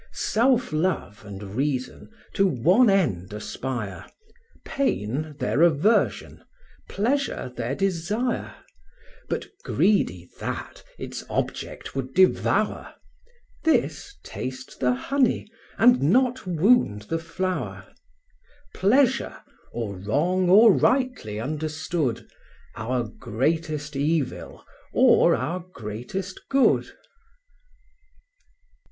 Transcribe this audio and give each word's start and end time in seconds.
Self 0.13 0.73
love 0.73 1.23
and 1.23 1.53
reason 1.55 2.09
to 2.33 2.47
one 2.47 2.89
end 2.89 3.31
aspire, 3.33 4.07
Pain 4.65 5.35
their 5.37 5.61
aversion, 5.61 6.43
pleasure 6.89 7.53
their 7.55 7.75
desire; 7.75 8.55
But 9.29 9.45
greedy 9.63 10.27
that, 10.39 10.83
its 10.97 11.23
object 11.29 11.95
would 11.95 12.15
devour, 12.15 12.95
This 13.63 14.15
taste 14.23 14.79
the 14.79 14.95
honey, 14.95 15.47
and 15.77 16.01
not 16.01 16.47
wound 16.47 17.03
the 17.03 17.19
flower: 17.19 17.85
Pleasure, 18.73 19.37
or 19.71 19.95
wrong 19.97 20.49
or 20.49 20.71
rightly 20.73 21.39
understood, 21.39 22.27
Our 22.75 23.03
greatest 23.03 23.95
evil, 23.95 24.65
or 24.93 25.35
our 25.35 25.59
greatest 25.59 26.41
good. 26.49 26.89